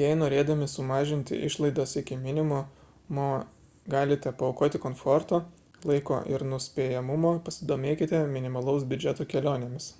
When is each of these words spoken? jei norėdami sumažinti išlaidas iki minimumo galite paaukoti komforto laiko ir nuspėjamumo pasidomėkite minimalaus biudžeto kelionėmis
jei 0.00 0.16
norėdami 0.18 0.66
sumažinti 0.72 1.38
išlaidas 1.46 1.94
iki 2.00 2.18
minimumo 2.26 3.24
galite 3.94 4.32
paaukoti 4.42 4.80
komforto 4.84 5.40
laiko 5.92 6.18
ir 6.34 6.44
nuspėjamumo 6.52 7.32
pasidomėkite 7.48 8.20
minimalaus 8.36 8.86
biudžeto 8.94 9.26
kelionėmis 9.34 9.90